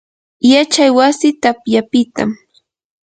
[0.51, 2.29] yachay wasi tapyapitam.